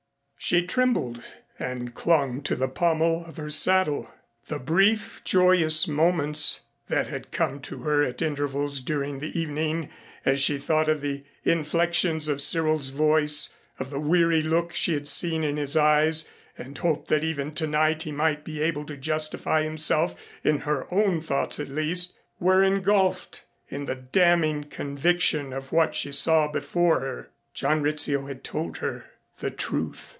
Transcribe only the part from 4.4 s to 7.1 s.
The brief joyous moments that